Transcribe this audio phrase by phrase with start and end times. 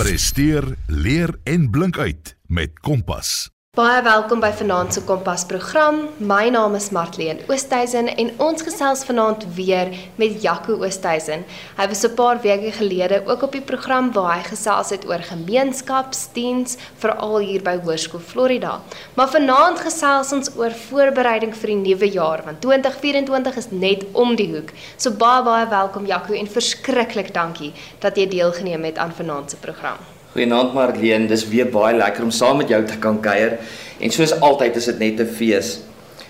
[0.00, 3.50] Presteer, leer en blink uit met Kompas.
[3.78, 6.00] Baie welkom by Vanaand se Kompas program.
[6.18, 11.44] My naam is Martleen Oosthuizen en ons gesels vanaand weer met Jaco Oosthuizen.
[11.78, 15.22] Hy was 'n paar weke gelede ook op die program waar hy gesels het oor
[15.22, 18.80] gemeenskapsdiens veral hier by Hoërskool Florida.
[19.14, 24.34] Maar vanaand gesels ons oor voorbereiding vir die nuwe jaar want 2024 is net om
[24.34, 24.70] die hoek.
[24.96, 29.56] So baie baie welkom Jaco en verskriklik dankie dat jy deelgeneem het aan vanaand se
[29.56, 30.19] program.
[30.30, 33.56] Goeienaand Marlene, dis weer baie lekker om saam met jou te kan kuier.
[33.98, 35.80] En soos altyd is dit net 'n fees.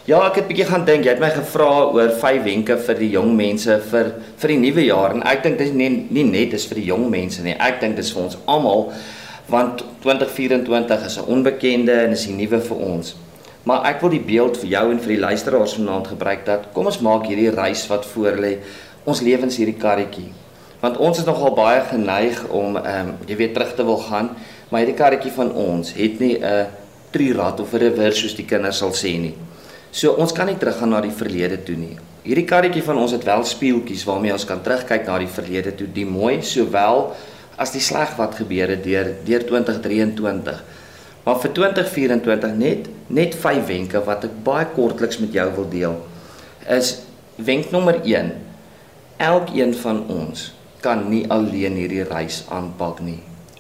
[0.07, 1.05] Ja, ek het bietjie gaan dink.
[1.05, 4.85] Jy het my gevra oor vyf wenke vir die jong mense vir vir die nuwe
[4.87, 7.55] jaar en ek dink dit is nie nie net is vir die jong mense nie.
[7.61, 8.93] Ek dink dit is vir ons almal
[9.49, 13.17] want 2024 is 'n onbekende en is die nuwe vir ons.
[13.65, 16.87] Maar ek wil die beeld vir jou en vir die luisteraars vanaand gebruik dat kom
[16.87, 18.59] ons maak hierdie reis wat voor lê,
[19.05, 20.33] ons lewens hierdie karretjie
[20.81, 24.31] want ons is nogal baie geneig om ehm um, jy weet terug te wil gaan,
[24.71, 26.67] maar hierdie karretjie van ons het nie 'n
[27.11, 29.35] trirad of 'n reverse soos die kinders sal sê nie.
[29.91, 31.97] So ons kan nie teruggaan na die verlede toe nie.
[32.23, 35.87] Hierdie karretjie van ons het wel speeltjies waarmee ons kan terugkyk na die verlede toe,
[35.93, 37.15] die mooi sowel
[37.57, 40.63] as die sleg wat gebeur het deur deur 2023.
[41.25, 45.97] Maar vir 2024 net net vyf wenke wat ek baie kortliks met jou wil deel.
[46.69, 47.03] Is
[47.37, 48.33] wenk nommer 1.
[49.19, 53.19] Elkeen van ons kan nie alleen hierdie reis aanpak nie.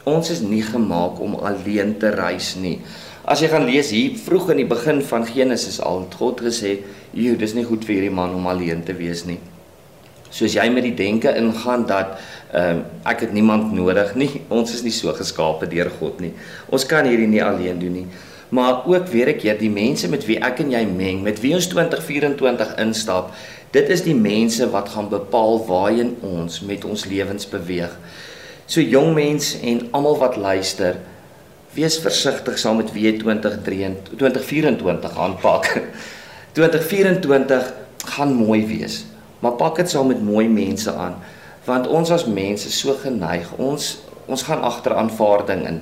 [0.08, 2.78] Ons is nie gemaak om alleen te reis nie.
[3.30, 6.78] As jy gaan lees hier vroeg in die begin van Genesis al het God gesê,
[7.12, 9.38] "Jo, dis nie goed vir hierdie man om alleen te wees nie."
[10.30, 12.18] Soos jy met die denke ingaan dat
[12.52, 14.40] ehm um, ek het niemand nodig nie.
[14.58, 16.32] Ons is nie so geskape deur God nie.
[16.68, 18.06] Ons kan hierdie nie alleen doen nie.
[18.50, 21.54] Maar ook weer ek keer die mense met wie ek en jy meng, met wie
[21.54, 23.30] ons 2024 instap,
[23.70, 27.92] Dit is die mense wat gaan bepaal waarheen ons met ons lewens beweeg.
[28.66, 30.98] So jong mense en almal wat luister,
[31.74, 35.70] wees versigtig saam met wie jy 2023 2024 aanpak.
[36.58, 37.72] 2024
[38.16, 39.04] gaan mooi wees,
[39.38, 41.20] maar pak dit saam met mooi mense aan,
[41.64, 44.00] want ons as mense so geneig, ons
[44.30, 45.80] ons gaan agter aanvaarding in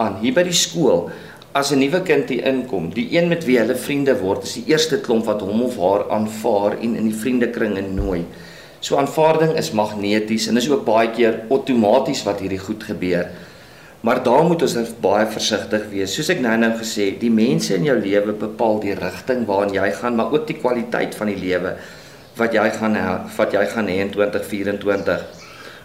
[0.00, 1.10] aan hier by die skool
[1.52, 4.70] as 'n nuwe kind hier inkom, die een met wie hulle vriende word, is die
[4.70, 8.24] eerste klomp wat hom of haar aanvaar en in die vriendekring innooi.
[8.80, 13.26] So aanvaarding is magneties en is ook baie keer outomaties wat hierdie goed gebeur.
[14.00, 16.14] Maar daar moet ons baie versigtig wees.
[16.14, 20.16] Soos ek nou-nou gesê, die mense in jou lewe bepaal die rigting waarin jy gaan,
[20.16, 21.76] maar ook die kwaliteit van die lewe
[22.36, 22.96] wat jy gaan
[23.36, 25.39] wat jy gaan hê in 2024.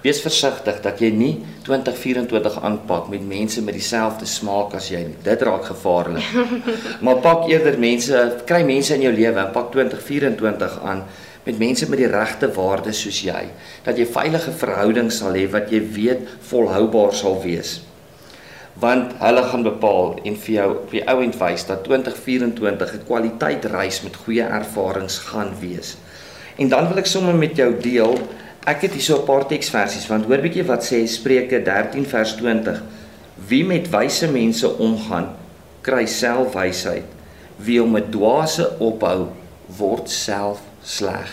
[0.06, 1.32] Wees versigtig dat jy nie
[1.66, 5.16] 2024 aanpak met mense met dieselfde smaak as jy nie.
[5.26, 6.28] Dit raak gevaarlik.
[7.06, 11.02] maar pak eerder mense, kry mense in jou lewe en pak 2024 aan
[11.46, 13.42] met mense met die regte waardes soos jy,
[13.86, 17.80] dat jy veilige verhoudings sal hê wat jy weet volhoubaar sal wees.
[18.82, 23.06] Want hulle gaan bepaal en vir jou op die ou end wys dat 2024 'n
[23.10, 25.98] kwaliteit reis met goeie ervarings gaan wees.
[26.58, 28.18] En dan wil ek sommer met jou deel
[28.66, 32.81] Ek het hierso 'n paar teksversies want hoor bietjie wat sê Spreuke 13 vers 20.
[33.48, 35.28] Wie met wyse mense omgaan,
[35.81, 37.06] kry self wysheid.
[37.58, 39.28] Wie om 'n dwaase ophou,
[39.78, 41.30] word self sleg.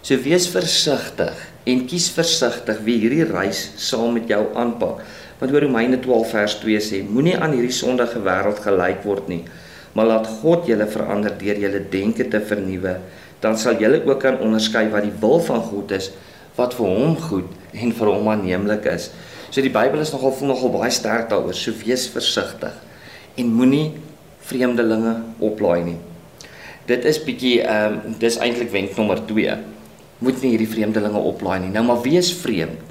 [0.00, 5.04] So wees versigtig en kies versigtig wie hierdie reis saam met jou aanpak.
[5.38, 9.44] Want oor Romeine 12 vers 2 sê, moenie aan hierdie sondige wêreld gelyk word nie,
[9.92, 12.96] maar laat God julle verander deur julle denke te vernuwe,
[13.40, 16.10] dan sal julle ook kan onderskei wat die wil van God is
[16.58, 19.10] wat vir hom goed en vir hom aanneemlik is.
[19.48, 21.56] So die Bybel is nogal nogal baie sterk daaroor.
[21.56, 22.74] So wees versigtig
[23.38, 23.92] en moenie
[24.48, 25.14] vreemdelinge
[25.44, 25.98] oplaai nie.
[26.88, 29.56] Dit is bietjie ehm um, dis eintlik wenk nommer 2.
[30.24, 31.72] Moet nie hierdie vreemdelinge oplaai nie.
[31.72, 32.84] Nou maar wees vreemd.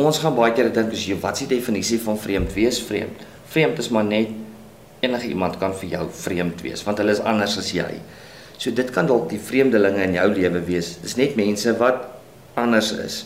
[0.00, 2.54] Ons gaan baie keer dink as jy wat is die definisie van vreemd?
[2.56, 3.26] Wees vreemd.
[3.52, 4.30] Vreemd is maar net
[5.02, 7.90] enige iemand kan vir jou vreemd wees want hulle is anders as jy.
[8.56, 10.94] So dit kan dalk die vreemdelinge in jou lewe wees.
[11.02, 12.11] Dis net mense wat
[12.58, 13.22] anders is.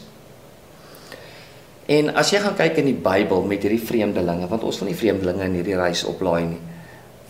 [1.86, 4.98] En as jy gaan kyk in die Bybel met hierdie vreemdelinge, want ons wil nie
[4.98, 6.62] vreemdelinge in hierdie reis oplaai nie.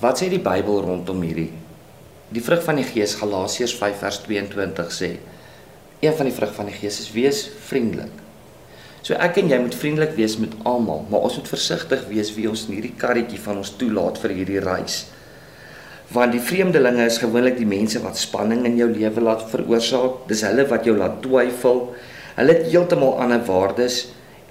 [0.00, 1.50] Wat sê die Bybel rondom hierdie?
[2.32, 5.10] Die vrug van die Gees Galasiërs 5 vers 22 sê:
[6.02, 8.24] Een van die vrug van die Gees is wees vriendelik.
[9.06, 12.48] So ek en jy moet vriendelik wees met almal, maar ons moet versigtig wees wie
[12.50, 15.04] ons in hierdie karretjie van ons toelaat vir hierdie reis
[16.14, 20.26] want die vreemdelinge is gewoonlik die mense wat spanning in jou lewe laat veroorsaak.
[20.30, 21.80] Dis hulle wat jou laat twyfel.
[22.36, 24.06] Hulle het heeltemal ander waardes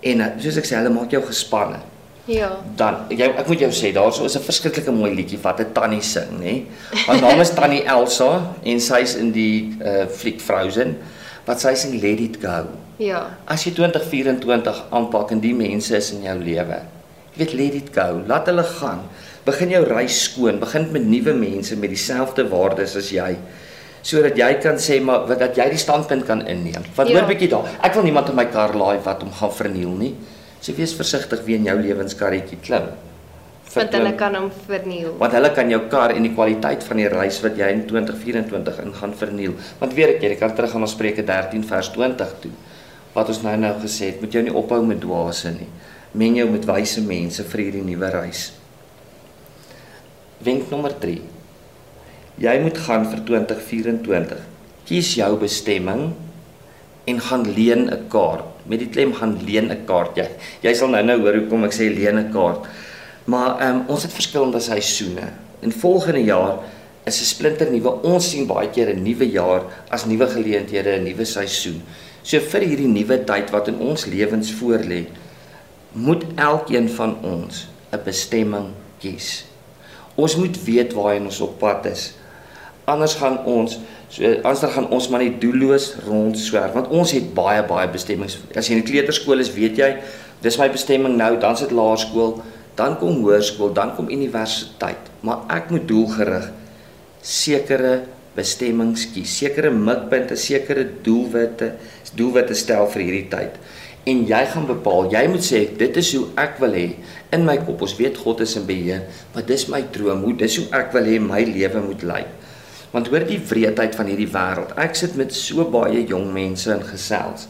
[0.05, 1.79] en eh, soos ek sê, hulle maak jou gespanne.
[2.27, 2.49] Ja.
[2.77, 6.01] Dan jy ek moet jou sê, daarso is 'n verskriklike mooi liedjie wat 'n tannie
[6.01, 6.65] sing, nê?
[7.07, 10.97] Haar naam is Tannie Elsa en sy's in die uh fliek Frozen
[11.45, 12.65] wat sy sing Let It Go.
[12.97, 13.37] Ja.
[13.47, 16.81] As jy 2024 aanpak en die mense is in jou lewe,
[17.35, 18.21] Jy weet let dit go.
[18.27, 19.01] Laat hulle gaan.
[19.45, 20.59] Begin jou reis skoon.
[20.59, 23.35] Begin met nuwe mense met dieselfde waardes as jy
[24.05, 26.83] sodat jy kan sê maar wat dat jy die standpunt kan inneem.
[26.95, 27.19] Want Ja.
[27.19, 27.65] hoor bietjie daar.
[27.81, 30.11] Ek wil niemand in my kar laai wat hom gaan verniel nie.
[30.61, 32.83] So wees versigtig wie in jou lewenskarretjie klim.
[33.75, 34.17] Want hulle Verklim.
[34.17, 35.15] kan hom verniel.
[35.17, 38.79] want hulle kan jou kar en die kwaliteit van die reis wat jy in 2024
[38.83, 39.53] in gaan verniel.
[39.79, 42.51] Want weet ek jy, kan terug gaan na Spreuke 13 vers 20 toe.
[43.15, 45.67] Wat ons nou nou gesê het, moet jou nie ophou met dwaase nie.
[46.13, 48.51] Meng jou met wyse mense vir hierdie nuwe reis.
[50.45, 51.17] Wenk nommer 3.
[52.43, 54.41] Jy moet gaan vir 2024.
[54.85, 56.11] Kies jou bestemming
[57.09, 58.45] en gaan leen 'n kaart.
[58.69, 60.17] Met die klem gaan leen 'n kaart.
[60.17, 60.27] Jy
[60.61, 62.67] jy sal nou nou hoor hoekom ek sê leen 'n kaart.
[63.25, 65.33] Maar ehm um, ons het verskillende seisoene.
[65.61, 66.59] In volgende jaar
[67.05, 68.03] is 'n splinter nuwe.
[68.03, 71.81] Ons sien baie keer 'n nuwe jaar as nuwe geleenthede, 'n nuwe seisoen.
[72.21, 75.05] So vir hierdie nuwe tyd wat in ons lewens voorlê,
[75.91, 78.69] moet elkeen van ons 'n bestemming
[78.99, 79.54] kies.
[80.15, 82.13] Ons moet weet waarheen ons op pad is.
[82.85, 83.79] Anders gaan ons
[84.15, 88.37] so anders gaan ons maar net doelloos rondswerf want ons het baie baie bestemmings.
[88.55, 89.89] As jy in die kleuterskool is, weet jy,
[90.45, 92.37] dis my bestemming nou, dan sit laerskool,
[92.77, 95.09] dan kom hoërskool, dan kom universiteit.
[95.25, 96.51] Maar ek moet doelgerig
[97.25, 98.03] sekere
[98.35, 101.71] bestemmings kies, sekere mikpunte, sekere doelwitte,
[102.15, 103.59] doelwitte stel vir hierdie tyd.
[104.05, 106.85] En jy gaan bepaal, jy moet sê dit is hoe ek wil hê
[107.33, 107.81] in my kop.
[107.81, 111.09] Ons weet God is in beheer, maar dis my droom, hoe dis hoe ek wil
[111.09, 112.29] hê my lewe moet lyk.
[112.93, 114.75] Want hoor die wreedheid van hierdie wêreld.
[114.77, 117.49] Ek sit met so baie jong mense in gesels.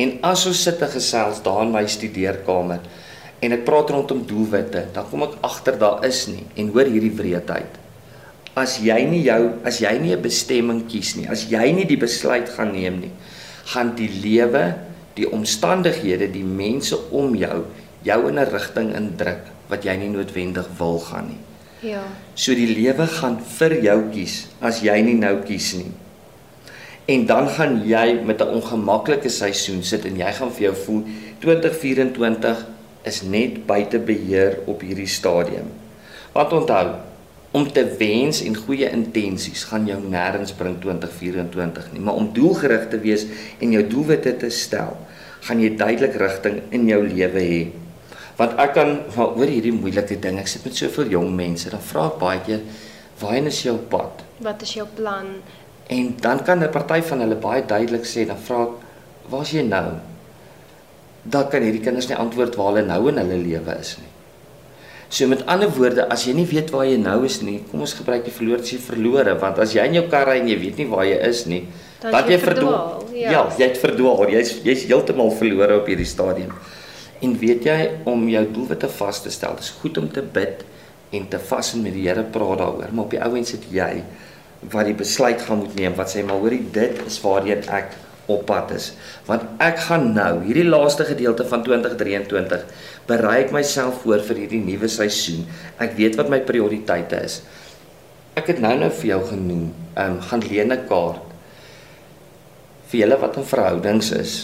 [0.00, 2.80] En as ons sit te gesels daar in my studeerkamer
[3.44, 7.12] en ek praat rondom doelwitte, dan kom ek agter daar is nie en hoor hierdie
[7.16, 7.76] wreedheid.
[8.56, 12.00] As jy nie jou as jy nie 'n bestemming kies nie, as jy nie die
[12.00, 13.12] besluit gaan neem nie,
[13.68, 17.64] gaan die lewe, die omstandighede, die mense om jou
[18.02, 21.42] jou in 'n rigting indruk wat jy nie noodwendig wil gaan nie.
[21.90, 22.02] Ja.
[22.34, 25.92] So die lewe gaan vir jou kies as jy nie nou kies nie.
[27.06, 31.04] En dan gaan jy met 'n ongemaklike seisoen sit en jy gaan vir jou voel
[31.38, 32.66] 2024
[33.02, 35.72] is net buite beheer op hierdie stadium.
[36.32, 36.94] Want onthou,
[37.50, 42.86] om te wens en goeie intensies gaan jou nêrens bring 2024 nie, maar om doelgerig
[42.92, 43.26] te wees
[43.58, 44.94] en jou doelwitte te stel,
[45.48, 47.62] gaan jy duidelik rigting in jou lewe hê.
[48.38, 51.82] Want ek kan maar oor hierdie moeilike ding, ek sit met soveel jong mense, dan
[51.90, 52.60] vra ek baie keer,
[53.20, 55.42] "Waarheen is jou pad?" Wat is jou plan?
[55.88, 58.70] En dan kan 'n party van hulle baie duidelik sê, dan vra ek,
[59.28, 59.98] "Waar's jy nou?"
[61.22, 64.09] Dan kan hierdie kinders nie antwoord waar hulle nou in hulle lewe is nie.
[65.10, 67.96] So met ander woorde, as jy nie weet waar jy nou is nie, kom ons
[67.98, 70.58] gebruik die verloor as jy verlore, want as jy in jou kar ry en jy
[70.60, 71.64] weet nie waar jy is nie,
[72.00, 73.00] Dan jy jy verdwaal.
[73.02, 73.32] verdwaal, ja.
[73.34, 74.22] Ja, jy het verdwaal.
[74.30, 76.52] Jy's jy's heeltemal verlore op hierdie stadium.
[77.20, 77.78] En weet jy
[78.08, 80.62] om jou doelwitte vas te stel, dis goed om te bid
[81.12, 83.66] en te vas en met die Here praat daaroor, maar op die ou end sit
[83.74, 84.04] jy
[84.70, 87.94] wat die besluit gaan moet neem wat sê maar hoorie dit is waarheen ek
[88.30, 88.90] op pad is.
[89.28, 92.66] Want ek gaan nou hierdie laaste gedeelte van 2023
[93.10, 95.46] berei ek myself voor vir hierdie nuwe seisoen.
[95.82, 97.40] Ek weet wat my prioriteite is.
[98.38, 99.66] Ek het nou nou vir jou genoem
[99.96, 101.26] ehm um, gaan leen 'n kaart
[102.90, 104.34] vir julle wat in verhoudings is.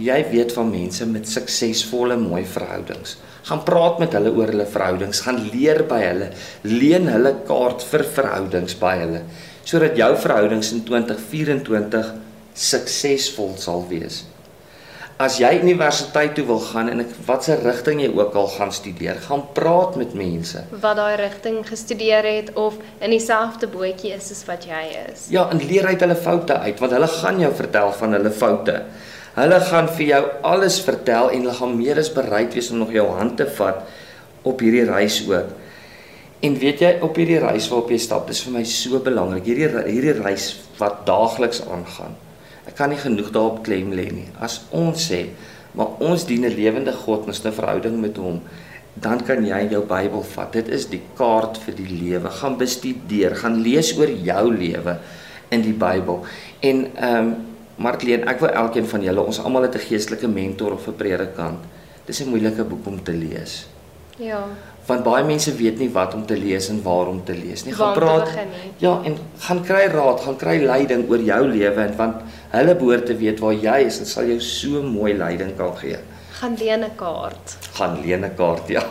[0.00, 3.18] Jy weet van mense met suksesvolle mooi verhoudings.
[3.44, 5.20] Gaan praat met hulle oor hulle verhoudings.
[5.26, 6.30] Gaan leer by hulle.
[6.62, 9.20] Leen hulle kaart vir verhoudings by hulle.
[9.68, 12.12] Sodat jou verhoudings in 2024
[12.54, 14.24] suksesvol sal wees
[15.22, 19.44] as jy universiteit toe wil gaan en watse rigting jy ook al gaan studeer gaan
[19.54, 24.66] praat met mense Wat daai rigting gestudeer het of in dieselfde bootjie is as wat
[24.66, 25.28] jy is.
[25.30, 28.80] Ja, en leer uit hulle foute uit want hulle gaan jou vertel van hulle foute.
[29.34, 32.90] Hulle gaan vir jou alles vertel en hulle gaan meer as bereid wees om nog
[32.94, 33.86] jou hand te vat
[34.42, 35.54] op hierdie reis ook.
[36.44, 39.46] En weet jy op hierdie reis waarop jy stap, dis vir my so belangrik.
[39.46, 40.50] Hierdie hierdie reis
[40.82, 42.18] wat daagliks aangaan.
[42.74, 44.26] Ek kan nie genoeg daarop klem lê nie.
[44.42, 45.28] As ons sê,
[45.78, 48.40] maar ons dien 'n lewende God, ons het 'n verhouding met hom,
[48.94, 50.52] dan kan jy jou Bybel vat.
[50.52, 52.30] Dit is die kaart vir die lewe.
[52.30, 54.98] Gaan bestudeer, gaan lees oor jou lewe
[55.50, 56.24] in die Bybel.
[56.60, 57.36] En ehm um,
[57.76, 61.58] Markleen, ek wil elkeen van julle, ons almal het 'n geestelike mentor of 'n predikant.
[62.06, 63.66] Dis 'n moeilike boek om te lees.
[64.18, 64.46] Ja.
[64.86, 67.72] Want baie mense weet nie wat om te lees en waar om te lees nie.
[67.74, 68.34] Gaan te praat.
[68.50, 68.72] nie.
[68.82, 69.16] Ja, en
[69.46, 72.20] gaan kry raad, gaan kry leiding oor jou lewe en want
[72.52, 75.98] hulle behoort te weet waar jy is en sal jou so mooi leiding kan gee.
[76.40, 77.56] Gaan leen 'n kaart.
[77.72, 78.84] Gaan leen 'n kaart, ja.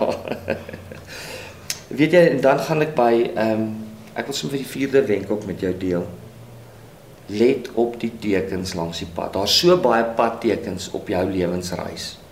[1.88, 3.70] weet jy, en dan gaan ek by ehm um,
[4.16, 6.04] ek wil sommer vir die vierde wenk ook met jou deel.
[7.28, 9.34] Let op die tekens langs die pad.
[9.34, 12.23] Daar's so baie padtekens op jou lewensreis.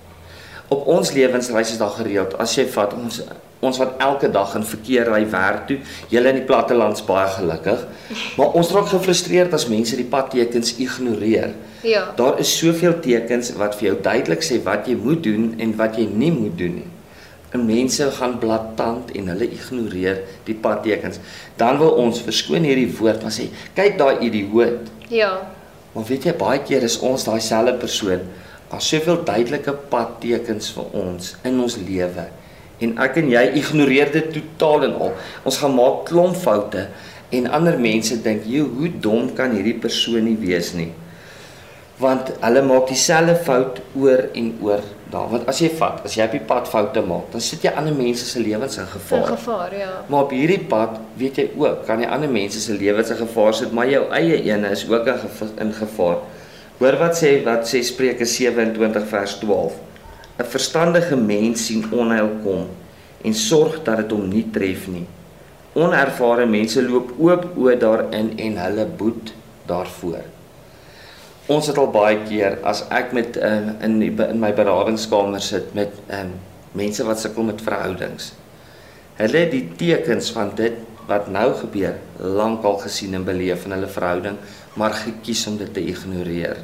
[0.72, 3.22] Op ons lewensreis is daar gereeld as jy vat ons
[3.62, 5.76] ons wat elke dag in verkeer ry werk toe,
[6.10, 7.84] julle in die plattelands baie gelukkig,
[8.40, 11.54] maar ons raak gefrustreerd as mense die padtekens ignoreer.
[11.86, 12.08] Ja.
[12.18, 16.02] Daar is soveel tekens wat vir jou duidelik sê wat jy moet doen en wat
[16.02, 16.90] jy nie moet doen nie.
[17.54, 21.20] En mense gaan blaatant en hulle ignoreer die padtekens.
[21.60, 24.90] Dan wil ons verskoon hierdie woord maar sê, kyk daai idioot.
[25.12, 25.36] Ja.
[25.94, 28.24] Maar weet jy baie keer is ons daai selfde persoon.
[28.72, 32.26] Daar's soveel duidelike padtekens vir ons in ons lewe.
[32.82, 35.12] En ek en jy ignoreer dit totaal en al.
[35.46, 36.88] Ons gaan maak klomp foute
[37.32, 40.92] en ander mense dink, "Joe, hoe dom kan hierdie persoon nie wees nie?"
[42.02, 44.80] Want hulle maak dieselfde fout oor en oor
[45.12, 45.28] daar.
[45.30, 47.94] Want as jy vat, as jy op die pad foute maak, dan sit jy ander
[47.94, 49.26] mense se lewens in In gevaar.
[49.38, 49.90] gevaar, ja.
[50.08, 53.54] Maar op hierdie pad, weet jy ook, kan jy ander mense se lewens in gevaar
[53.54, 56.18] sit, maar jou eie ene is ook in gev- in gevaar.
[56.82, 59.74] Hoor wat sê wat sê Spreuke 27 vers 12.
[60.42, 62.64] 'n Verstandige mens sien onheil kom
[63.22, 65.06] en sorg dat dit hom nie tref nie.
[65.78, 69.30] Onervare mense loop oop oë daarin en hulle boet
[69.70, 70.26] daarvoor.
[71.54, 75.76] Ons het al baie keer as ek met um, in die, in my beradingskamer sit
[75.78, 76.34] met um,
[76.74, 78.34] mense wat sukkel met verhoudings.
[79.22, 84.42] Hulle die tekens van dit wat nou gebeur lankal gesien en beleef in hulle verhouding,
[84.74, 86.58] maar gekies om dit te ignoreer.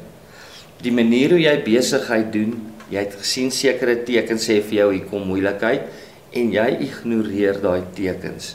[0.78, 2.54] Die manier hoe jy besigheid doen,
[2.92, 5.88] jy het gesien sekere tekens sê vir jou hier kom moeilikheid
[6.38, 8.54] en jy ignoreer daai tekens.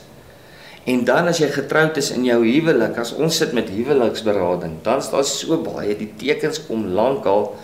[0.88, 5.00] En dan as jy getroud is in jou huwelik, as ons sit met huweliksberading, dan
[5.00, 7.54] is daar so baie die tekens kom lankal,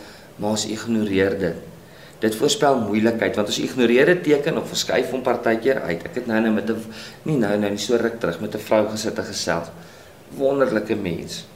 [0.40, 1.66] maar ons ignoreer dit.
[2.20, 6.04] Dit voorspel moeilikheid want ons ignoreer 'n teken of verskuif hom partykeer uit.
[6.04, 6.76] Ek het nou nou met 'n
[7.24, 9.68] nie nou nou nie so ruk terug met 'n vrou gesit en gesels.
[10.36, 11.46] Wonderlike mens.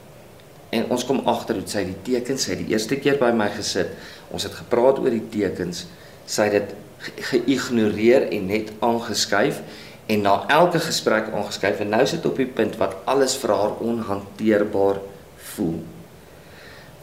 [0.73, 3.49] En ons kom agter hoe sy die tekens, sy het die eerste keer by my
[3.53, 3.93] gesit.
[4.33, 5.85] Ons het gepraat oor die tekens.
[6.25, 9.61] Sy het dit ge- geïgnoreer en net aangeskuif
[10.07, 13.77] en na elke gesprek aangeskuif en nou sit op die punt wat alles vir haar
[13.81, 14.99] onhanteerbaar
[15.55, 15.79] voel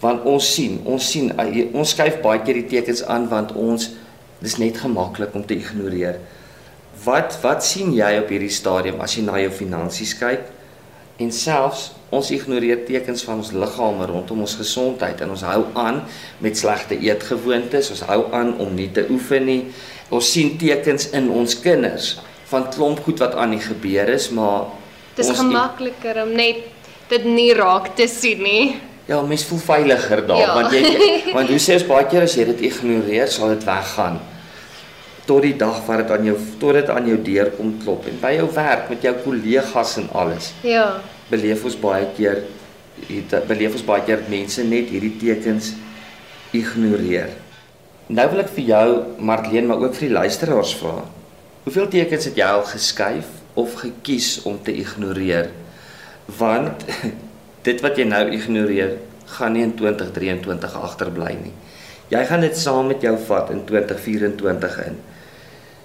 [0.03, 3.93] want ons sien, ons sien uh, ons skuif baie keer die tekens aan want ons
[4.43, 6.19] dis net gemaklik om te ignoreer.
[7.05, 10.49] Wat wat sien jy op hierdie stadium as jy na jou finansies kyk?
[11.23, 16.03] En selfs ons ignoreer tekens van ons liggame rondom ons gesondheid en ons hou aan
[16.45, 19.61] met slegte eetgewoontes, ons hou aan om nie te oefen nie.
[20.13, 22.17] Ons sien tekens in ons kinders
[22.51, 24.67] van klomp goed wat aan die gebeur is, maar
[25.17, 26.67] Dis ons gemakliker om net
[27.13, 28.65] dit nie raak te sien nie.
[29.09, 30.53] Ja, mens voel veiliger daar Ja.
[30.55, 30.83] want jy
[31.37, 34.21] want hoe sê ons baie keer as jy dit ignoreer, sal dit weggaan.
[35.27, 38.19] Tot die dag wat dit aan jou tot dit aan jou deur kom klop en
[38.23, 40.51] by jou werk met jou kollegas en alles.
[40.67, 40.89] Ja.
[41.31, 42.43] Beleef ons baie keer
[43.09, 45.73] het beleef ons baie keer dat mense net hierdie tekens
[46.55, 47.31] ignoreer.
[48.13, 48.89] Nou wil ek vir jou
[49.23, 50.99] Marlene maar ook vir die luisteraars vra.
[51.65, 55.53] Hoeveel tekens het jy al geskuif of gekies om te ignoreer?
[56.39, 56.85] Want
[57.67, 58.99] dit wat jy nou ignoreer,
[59.39, 61.55] gaan nie in 2023 agterbly nie.
[62.13, 64.99] Jy gaan dit saam met jou vat in 2024 in.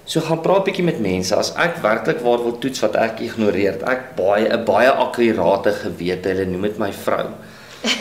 [0.08, 3.82] So gaan praat bietjie met mense as ek werklik waar wil toets wat ek ignoreer.
[3.84, 7.28] Ek baie 'n baie akkurate gewete, hulle noem dit my vrou.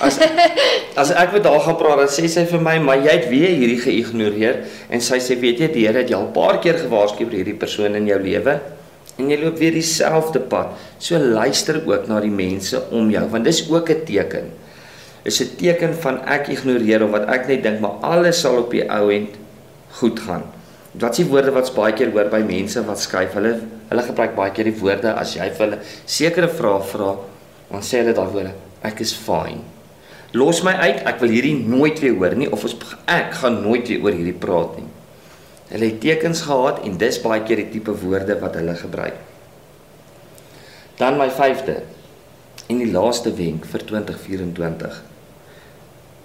[0.00, 0.20] As
[1.02, 3.50] as ek met haar gaan praat, dan sê sy vir my, "Maar jy het weer
[3.50, 6.78] hierdie geïgnoreer." En sy sê, "Weet jy, die Here het jou al 'n paar keer
[6.78, 8.60] gewaarsku oor hierdie persoon in jou lewe."
[9.18, 10.78] En jy loop weer dieselfde pad.
[10.98, 14.52] So luister ook na die mense om jou, want dis ook 'n teken.
[15.24, 18.70] Is 'n teken van ek ignoreer of wat ek net dink maar alles sal op
[18.70, 19.34] die ou end
[19.90, 20.44] goed gaan.
[21.00, 23.34] Wat die woorde wat baie keer hoor by mense wat skryf?
[23.36, 23.56] Hulle
[23.90, 27.10] hulle gebruik baie keer die woorde as jy vir hulle sekere vrae vra,
[27.68, 28.52] dan sê hulle daai woorde,
[28.86, 29.60] ek is fine.
[30.36, 32.74] Los my uit, ek wil hierdie nooit weer hoor nie of ons
[33.12, 34.88] ek gaan nooit weer oor hierdie praat nie.
[35.70, 39.20] Hulle het tekens gehad en dis baie keer die tipe woorde wat hulle gebruik.
[40.96, 41.76] Dan my 5de
[42.72, 45.02] en die laaste wenk vir 2024.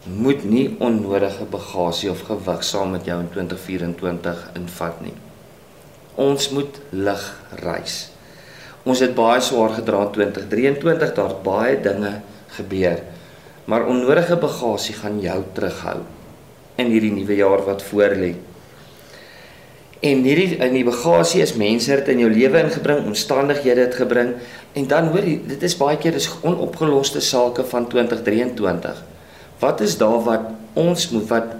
[0.01, 5.13] Moet nie onnodige bagasie of gewig saam met jou in 2024 invat nie.
[6.17, 7.25] Ons moet lig
[7.61, 7.97] reis.
[8.81, 12.15] Ons het baie swaar gedra in 2023, daar's baie dinge
[12.57, 13.03] gebeur.
[13.69, 15.99] Maar onnodige bagasie gaan jou terughou
[16.81, 18.33] in hierdie nuwe jaar wat voorlê.
[20.01, 24.33] En hierdie in die bagasie is mense het in jou lewe ingebring, omstandighede het gebring
[24.73, 29.10] en dan hoor jy dit is baie keer is onopgeloste sake van 2023.
[29.61, 31.51] Wat is daar wat ons moet wat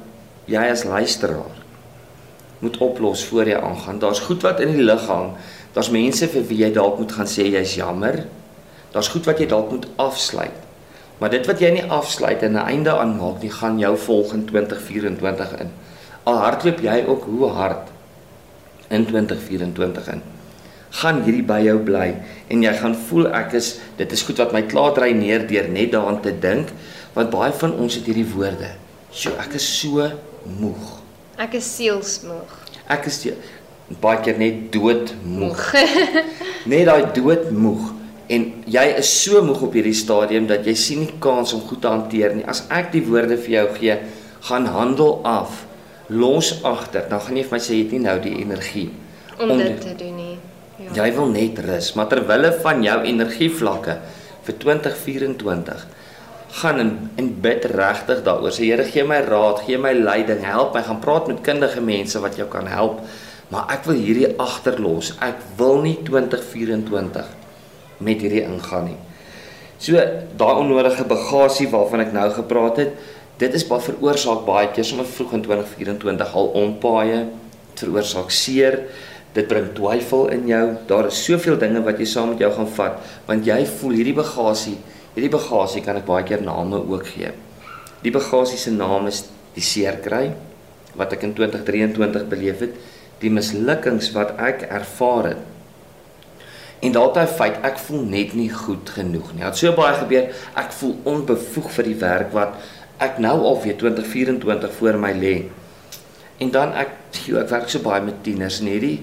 [0.50, 1.60] jy as luisteraar
[2.62, 4.00] moet oplos voor jy aangaan?
[4.02, 5.36] Daar's goed wat in die lug hang.
[5.74, 8.24] Daar's mense vir wie jy dalk moet gaan sê jy's jammer.
[8.94, 10.58] Daar's goed wat jy dalk moet afsluit.
[11.22, 14.34] Maar dit wat jy nie afsluit en 'n einde aan maak nie, gaan jou volg
[14.34, 15.70] in 2024 in.
[16.24, 17.90] Al hardloop jy ook hoe hard
[18.90, 20.22] in 2024 in.
[20.90, 22.16] Gaan hierdie by jou bly
[22.48, 25.70] en jy gaan voel ek is dit is goed wat my klaar dry neer deur
[25.70, 26.68] net daaraan te dink
[27.14, 28.76] want baie van ons het hierdie woorde.
[29.12, 30.12] "Sjoe, ek is so
[30.60, 31.00] moeg."
[31.38, 32.52] Ek is sielsmoeg.
[32.88, 33.34] Ek is die,
[34.02, 35.74] baie keer net doodmoeg.
[36.72, 37.90] net daai doodmoeg
[38.32, 41.82] en jy is so moeg op hierdie stadium dat jy sien nie kans om goed
[41.84, 42.46] te hanteer nie.
[42.48, 43.98] As ek die woorde vir jou gee,
[44.48, 45.66] gaan handel af.
[46.08, 47.08] Los agter.
[47.10, 48.90] Dan gaan jy vir my sê jy het nie nou die energie
[49.42, 50.38] Om dit te doen nie.
[50.82, 51.04] Ja.
[51.04, 53.98] Jy wil net rus, maar ter wille van jou energievlakke
[54.46, 55.86] vir 2024
[56.52, 58.52] gaan en en bid regtig daaroor.
[58.52, 62.20] Sê Here, gee my raad, gee my leiding, help my, gaan praat met kundige mense
[62.20, 63.00] wat jou kan help.
[63.52, 65.14] Maar ek wil hierdie agterlos.
[65.24, 67.32] Ek wil nie 2024
[68.02, 69.00] met hierdie ingaan nie.
[69.82, 69.98] So
[70.38, 72.92] daai onnodige bagasie waarvan ek nou gepraat het,
[73.42, 77.24] dit is baie veroorsaak baie keer sommer vroeg in 2024 al onpaaie
[77.80, 78.84] veroorsaak seer.
[79.34, 80.64] Dit bring twyfel in jou.
[80.88, 84.18] Daar is soveel dinge wat jy saam met jou gaan vat want jy voel hierdie
[84.18, 84.78] bagasie,
[85.16, 87.32] hierdie bagasie kan ek baie keer name ook gee.
[88.02, 89.26] Die bagasie se naam is
[89.56, 90.32] die seerkry
[90.98, 92.76] wat ek in 2023 beleef het,
[93.22, 95.48] die mislukkings wat ek ervaar het
[96.82, 99.44] En daai feit ek voel net nie goed genoeg nie.
[99.46, 100.32] Het so baie gebeur.
[100.58, 102.56] Ek voel onbevoeg vir die werk wat
[103.02, 105.36] ek nou al weer 2024 voor my lê.
[106.42, 106.96] En dan ek
[107.28, 108.98] joh, ek werk so baie met tieners en hierdie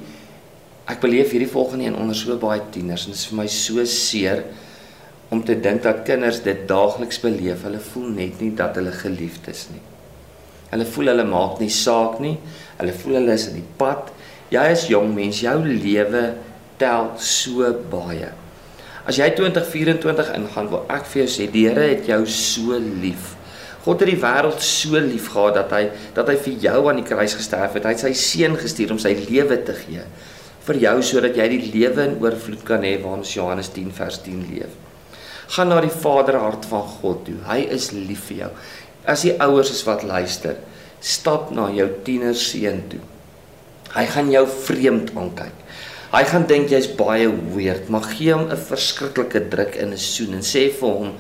[0.89, 3.85] ek beleef hierdie volgende een onder so baie tieners en dit is vir my so
[3.93, 4.43] seer
[5.29, 7.65] om te dink dat kinders dit daagliks beleef.
[7.67, 9.83] Hulle voel net nie dat hulle geliefd is nie.
[10.73, 12.37] Hulle voel hulle maak nie saak nie.
[12.81, 14.13] Hulle voel hulle is in die pad.
[14.53, 16.25] Jy is jong mens, jou lewe
[16.81, 18.31] tel so baie.
[19.09, 23.35] As jy 2024 ingaan, wil ek vir jou sê, die Here het jou so lief.
[23.85, 25.85] God het die wêreld so lief gehad dat hy
[26.17, 27.87] dat hy vir jou aan die kruis gesterf het.
[27.89, 30.05] Hy het sy seun gestuur om sy lewe te gee
[30.69, 34.45] vir jou sodat jy die lewe in oorvloed kan hê waarna Johannes 10 vers 10
[34.51, 34.88] leef.
[35.49, 37.39] Gaan na die Vaderhart van God toe.
[37.49, 38.51] Hy is lief vir jou.
[39.09, 40.59] As die ouers is wat luister,
[41.01, 43.01] stap na jou tienerseun toe.
[43.95, 45.65] Hy gaan jou vreemd aankyk.
[46.09, 50.35] Hy gaan dink jy's baie weird, maar gee hom 'n verskriklike druk in 'n soen
[50.35, 51.13] en sê vir hom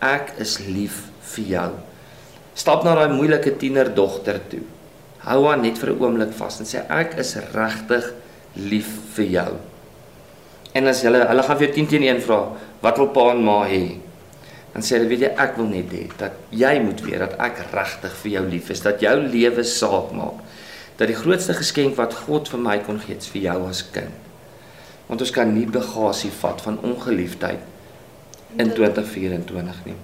[0.00, 1.70] ek is lief vir jou.
[2.54, 4.62] Stap na daai moeilike tienerdogter toe.
[5.18, 8.12] Hou haar net vir 'n oomblik vas en sê ek is regtig
[8.56, 9.52] lief vir jou.
[10.74, 13.44] En as hulle hulle gaan vir jou 10 teen 1 vra, wat wil pa en
[13.46, 13.98] ma hê?
[14.72, 17.62] Dan sê hulle weet jy ek wil net hê dat jy moet weet dat ek
[17.72, 20.42] regtig vir jou lief is, dat jou lewe saak maak.
[20.98, 24.22] Dat die grootste geskenk wat God vir my kon gee, is vir jou as kind
[25.12, 27.60] want ons kan nie bagasie vat van ongeliefdheid
[28.62, 29.96] in 2024 nie.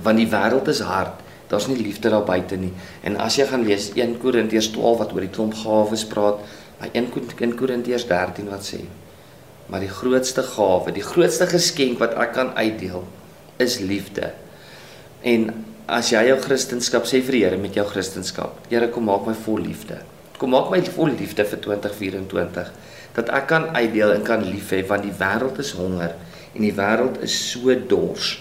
[0.00, 1.20] Want die wêreld is hard.
[1.50, 2.72] Daar's nie liefde daar buite nie.
[3.04, 6.40] En as jy gaan lees 1 Korintiërs 12 wat oor die klomp gawes praat,
[6.80, 8.80] by 1 Korintiërs 13 wat sê,
[9.74, 13.00] maar die grootste gawe, die grootste geskenk wat ek kan uitdeel,
[13.58, 14.28] is liefde.
[15.26, 15.48] En
[15.90, 19.34] as jy jou kristendom sê vir die Here met jou kristendom, Here kom maak my
[19.34, 19.98] vol liefde.
[20.38, 22.70] Kom maak my vol liefde vir 2024
[23.18, 26.14] dat ek kan uitdeel en kan lief hê want die wêreld is honger
[26.54, 28.36] en die wêreld is so dors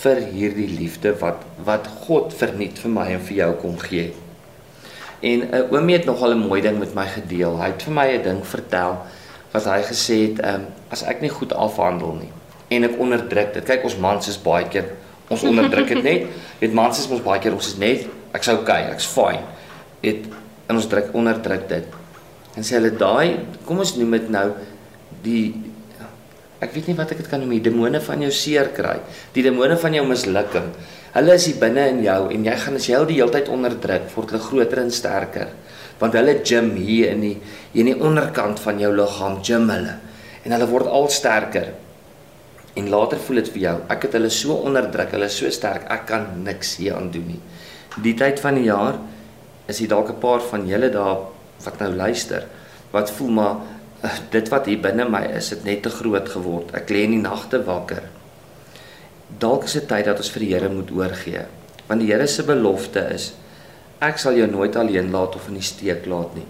[0.00, 4.12] vir hierdie liefde wat wat God verniet vir my en vir jou kom gee.
[5.20, 7.60] En 'n uh, eh, oomie het nogal 'n mooi ding met my gedeel.
[7.60, 9.04] Hy het vir my 'n ding vertel
[9.52, 12.32] wat hy gesê het, ehm um, as ek nie goed afhandel nie
[12.72, 13.64] en ek onderdruk dit.
[13.68, 14.92] Kyk ons mans is baie keer
[15.32, 16.28] ons onderdruk dit net.
[16.60, 19.44] Weet mans is mos baie keer ons is net ek's okay, ek's fine.
[20.00, 20.28] Dit
[20.70, 21.98] en ons druk onderdruk dit.
[22.56, 24.46] En sê hulle daai, kom ons noem dit nou
[25.24, 25.44] die
[26.62, 29.00] ek weet nie wat ek dit kan noem, die demone van jou seer kry,
[29.34, 30.68] die demone van jou mislukking.
[31.12, 34.08] Hulle is binne in jou en jy gaan as jy al die hele tyd onderdruk,
[34.14, 35.50] word hulle groter en sterker.
[36.00, 37.36] Want hulle gym hier in die
[37.72, 39.98] hier in die onderkant van jou liggaam gym hulle
[40.42, 41.68] en hulle word al sterker.
[42.74, 45.84] En later voel dit vir jou, ek het hulle so onderdruk, hulle is so sterk,
[45.92, 47.40] ek kan niks hier aan doen nie.
[48.02, 48.96] Die tyd van die jaar
[49.68, 51.28] is hier dalk 'n paar van julle daar
[51.64, 52.46] wat nou luister
[52.92, 53.56] wat voel maar
[54.30, 57.22] dit wat hier binne my is het net te groot geword ek lê in die
[57.22, 58.02] nagte wakker
[59.38, 61.46] dalk is dit tyd dat ons vir die Here moet oorgee
[61.88, 63.32] want die Here se belofte is
[64.02, 66.46] ek sal jou nooit alleen laat of in die steek laat nie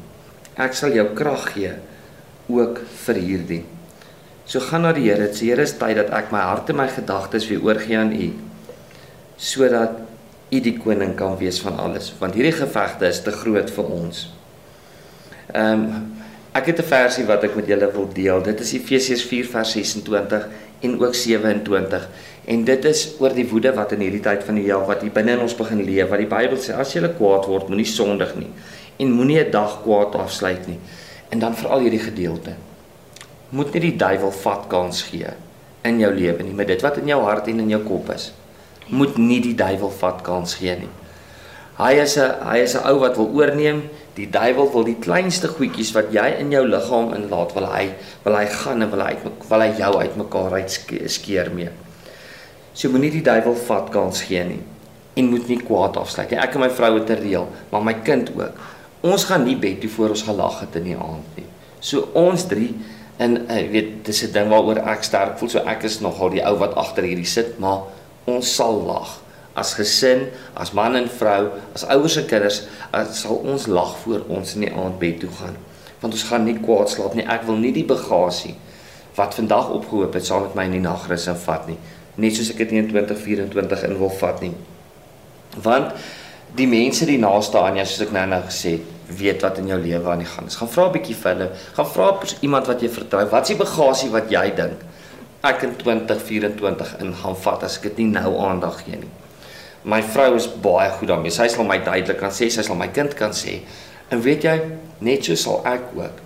[0.57, 1.75] ek sal jou krag gee
[2.53, 3.63] ook vir hierdie
[4.45, 6.89] so gaan na die Here sê Here is tyd dat ek my hart en my
[6.89, 8.31] gedagtes weer oorgee aan u
[9.39, 9.99] sodat
[10.53, 14.29] u die koning kan wees van alles want hierdie gevegte is te groot vir ons
[15.53, 16.13] Ehm um,
[16.53, 18.43] ek het 'n versie wat ek met julle wil deel.
[18.43, 20.49] Dit is Efesiërs 4 vers 26.
[20.83, 22.09] En ook 27
[22.45, 25.15] en dit is oor die woede wat in hierdie tyd van die jaar wat hier
[25.15, 28.35] binne in ons begin leef wat die Bybel sê as jy kwaad word moenie sondig
[28.37, 28.51] nie
[29.03, 30.79] en moenie 'n dag kwaad afsluit nie.
[31.29, 32.53] En dan veral hierdie gedeelte.
[33.49, 35.33] Moet nie die duiwel vat kans gee
[35.83, 38.33] in jou lewe nie met dit wat in jou hart en in jou kop is.
[38.87, 40.93] Moet nie die duiwel vat kans gee nie.
[41.79, 43.83] Hy is 'n hy is 'n ou wat wil oorneem
[44.17, 47.87] Die duiwel wil die kleinste goedjies wat jy in jou liggaam inlaat, wil hy
[48.27, 50.75] wil hy gaan en wil hy wil hy jou uitmekaar uit
[51.09, 51.71] skeer mee.
[52.77, 54.61] So moenie die duiwel vat kans gee nie
[55.17, 56.41] en moet nie kwaad afsluit nie.
[56.41, 58.53] Ek en my vrou het 'n reël, maar my kind ook.
[59.03, 61.47] Ons gaan nie bed toe voor ons gelag het in die aand nie.
[61.81, 62.75] So ons drie
[63.19, 65.49] en ek weet dis 'n ding waaroor ek sterk voel.
[65.49, 67.81] So ek is nogal die ou wat agter hierdie sit, maar
[68.25, 69.22] ons sal lag
[69.55, 72.63] as gesin, as man en vrou, as ouers en kinders,
[73.13, 75.59] sal ons lag voor ons in die aand bed toe gaan.
[76.01, 77.27] Want ons gaan nie kwaad slaap nie.
[77.31, 78.57] Ek wil nie die bagasie
[79.17, 81.77] wat vandag opgehoop het saam met my in die nagrus in vat nie.
[82.17, 84.55] Net soos ek dit in 2024 in wil vat nie.
[85.63, 85.93] Want
[86.57, 89.69] die mense die naaste aan jou soos ek nou nou gesê het, weet wat in
[89.69, 90.57] jou lewe aan die gang is.
[90.57, 91.51] Gaan vra 'n bietjie vir hulle.
[91.77, 92.09] Gaan vra
[92.41, 93.29] iemand wat jy vertrou.
[93.29, 94.81] Wat is die bagasie wat jy dink
[95.43, 99.22] ek in 2024 in gaan vat as ek dit nie nou aandag gee nie?
[99.85, 101.35] My vrou is baie goed daarmee.
[101.35, 103.61] Sy sal my duidelik kan sê, sy sal my kind kan sê.
[104.13, 104.57] En weet jy,
[105.03, 106.21] net so sal ek ook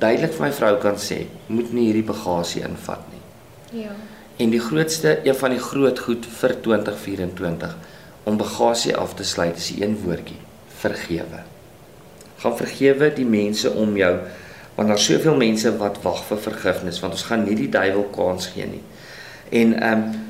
[0.00, 3.22] duidelik vir my vrou kan sê, moet nie hierdie bagasie invat nie.
[3.84, 3.94] Ja.
[4.42, 7.76] En die grootste, een van die groot goed vir 2024
[8.28, 10.40] om bagasie af te sluit is die een woordjie:
[10.82, 11.44] vergewe.
[12.42, 14.12] Gaan vergewe die mense om jou
[14.76, 18.50] want daar's soveel mense wat wag vir vergifnis want ons gaan nie die duiwel kans
[18.52, 18.82] gee nie.
[19.48, 20.24] En ehm um,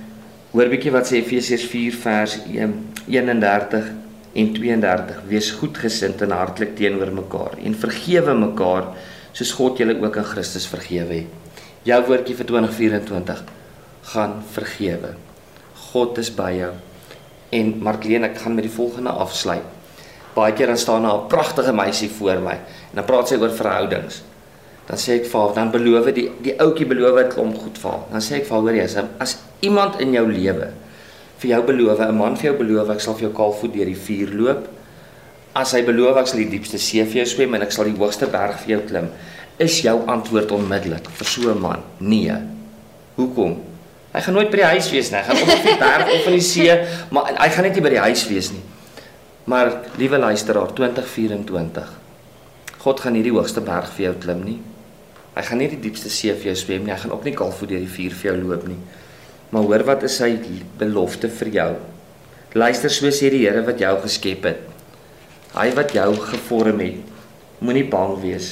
[0.53, 3.89] Hoor bietjie wat sê Efesiërs 4 vers 31
[4.37, 5.23] en 32.
[5.27, 8.93] Wees goedgesind en hartlik teenoor mekaar en vergewe mekaar
[9.37, 11.63] soos God julle ook in Christus vergewe het.
[11.87, 13.43] Jou woordjie vir 2024
[14.13, 15.17] gaan vergewe.
[15.89, 16.73] God is by jou.
[17.55, 19.67] En Markleen, ek gaan met die volgende afsluit.
[20.37, 22.57] Baie keer dan staan daar 'n pragtige meisie voor my
[22.91, 24.23] en dan praat sy oor verhoudings.
[24.87, 27.91] Dan sê ek vir haar, dan beloof die die ouetjie beloof 'n klomp goed vir
[27.91, 28.05] haar.
[28.11, 30.73] Dan sê ek vir haar, hoor jy, as iemand in jou lewe
[31.39, 34.03] vir jou beloof, 'n man vir jou beloof ek sal vir jou kaalvoet deur die
[34.07, 34.69] vuur loop.
[35.55, 37.97] As hy beloof ek sal die diepste see vir jou swem en ek sal die
[37.97, 39.09] hoogste berg vir jou klim,
[39.59, 42.37] is jou antwoord onmiddellik vir so 'n man: Nee.
[43.17, 43.57] Hoekom?
[44.13, 45.19] Hy gaan nooit by die huis wees nie.
[45.19, 47.91] Hy gaan op die berg of in die see, maar hy gaan net nie by
[47.91, 48.63] die huis wees nie.
[49.45, 51.89] Maar liewe luisteraar, 2024.
[52.79, 54.61] God gaan nie die hoogste berg vir jou klim nie.
[55.37, 56.93] Hy gaan nie die diepste see vir jou swem nie.
[56.93, 58.79] Hy gaan ook nie kaalvoet deur die vuur vir jou loop nie.
[59.57, 60.35] Maar hoor wat is sy
[60.77, 61.71] belofte vir jou?
[62.61, 64.59] Luister so sê die Here wat jou geskep het.
[65.55, 66.99] Hy wat jou gevorm het.
[67.65, 68.51] Moenie bang wees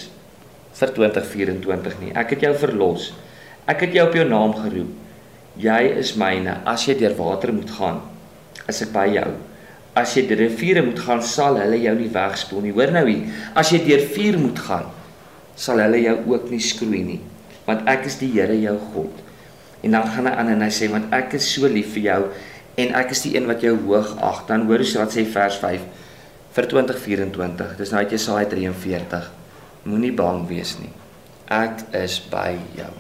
[0.79, 2.13] vir 2024 nie.
[2.17, 3.11] Ek het jou verlos.
[3.69, 4.95] Ek het jou op jou naam geroep.
[5.61, 6.57] Jy is myne.
[6.65, 8.01] As jy deur water moet gaan,
[8.65, 9.27] is ek by jou.
[10.01, 12.73] As jy deur riviere moet gaan, sal hulle jou nie wegspoel nie.
[12.81, 13.45] Hoor nou hier.
[13.53, 14.89] As jy deur vuur moet gaan,
[15.53, 17.21] sal hulle jou ook nie skroei nie,
[17.69, 19.24] want ek is die Here jou God.
[19.85, 22.21] En dan gaan hy aan en hy sê want ek is so lief vir jou
[22.81, 24.45] en ek is die een wat jou hoog ag.
[24.49, 25.87] Dan hoor jy wat sê vers 5
[26.57, 27.77] vir 2024.
[27.79, 29.31] Dis nou uit Jesaja 43.
[29.85, 30.93] Moenie bang wees nie.
[31.53, 32.93] Ek is by jou.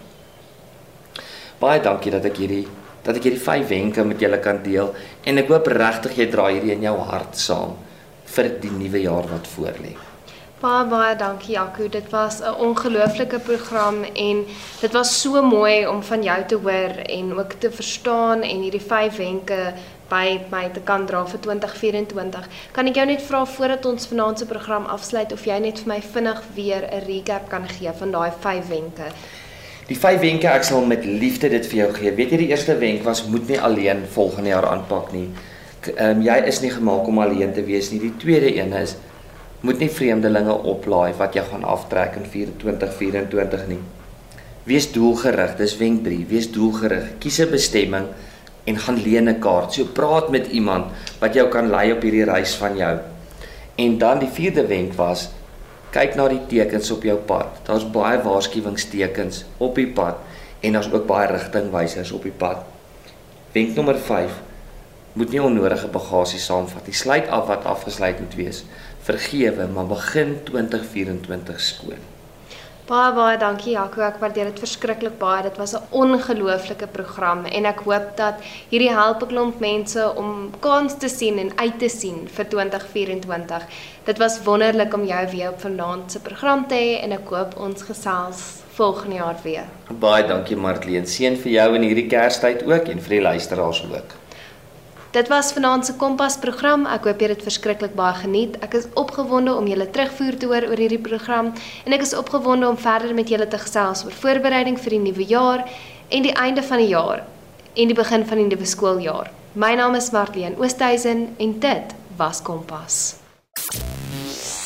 [1.62, 2.66] Baie dankie dat ek hierdie
[3.04, 4.94] dat ek hierdie vyf wenke met julle kan deel
[5.28, 7.76] en ek hoop regtig jy dra hierdie in jou hart saam
[8.34, 9.92] vir die nuwe jaar wat voorlê.
[10.64, 11.88] Baie baie dankie Jaco.
[11.92, 14.46] Dit was 'n ongelooflike program en
[14.80, 18.80] dit was so mooi om van jou te hoor en ook te verstaan en hierdie
[18.80, 19.74] vyf wenke
[20.08, 22.48] by my te kan dra vir 2024.
[22.72, 25.88] Kan ek jou net vra voordat ons vanaand se program afsluit of jy net vir
[25.88, 29.06] my vinnig weer 'n recap kan gee van daai vyf wenke?
[29.86, 32.12] Die vyf wenke ek sal met liefde dit vir jou gee.
[32.12, 35.28] Weet jy die eerste wenk was moet nie alleen volgende jaar aanpak nie.
[35.96, 38.00] Ehm um, jy is nie gemaak om alleen te wees nie.
[38.00, 38.96] Die tweede een is
[39.64, 43.80] moet nie vreemdelinge oplaai wat jy gaan aftrek in 2024 nie.
[44.68, 47.14] Wees doelgerig, dis wenk 3, wees doelgerig.
[47.20, 48.06] Kies 'n bestemming
[48.64, 49.72] en gaan leen 'n kaart.
[49.72, 52.98] So praat met iemand wat jou kan lei op hierdie reis van jou.
[53.76, 55.30] En dan die vierde wenk was
[55.90, 57.46] kyk na die tekens op jou pad.
[57.62, 60.16] Daar's baie waarskuwingstekens op die pad
[60.60, 62.56] en daar's ook baie rigtingwysers op die pad.
[63.52, 64.30] Wenk nommer 5
[65.12, 66.94] moet nie onnodige bagasie saamvat nie.
[66.94, 68.64] Sluit af wat afgesluit moet wees
[69.04, 72.10] vergewe, maar begin 2024 skoon.
[72.84, 75.42] Baie baie dankie Jaco, ek waardeer dit verskriklik baie.
[75.46, 78.34] Dit was 'n ongelooflike program en ek hoop dat
[78.68, 83.62] hierdie help 'n klomp mense om kans te sien en uit te sien vir 2024.
[84.04, 87.56] Dit was wonderlik om jou weer op vanaand se program te hê en ek hoop
[87.56, 89.64] ons gesels volgende jaar weer.
[89.88, 91.06] Baie dankie Martleen.
[91.06, 94.23] Seën vir jou in hierdie Kerstyd ook en vir die luisteraars ook.
[95.14, 96.88] Dit was vanaand se Kompas program.
[96.90, 98.56] Ek hoop jy het dit verskriklik baie geniet.
[98.66, 101.52] Ek is opgewonde om julle terugvoer te hoor oor hierdie program
[101.84, 105.28] en ek is opgewonde om verder met julle te gesels oor voorbereiding vir die nuwe
[105.30, 105.62] jaar
[106.08, 109.30] en die einde van die jaar en die begin van die nuwe skooljaar.
[109.54, 112.98] My naam is Marlene Oosthuizen en dit was Kompas.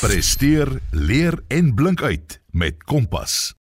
[0.01, 3.58] Presteer, leer en blink uit met Kompas.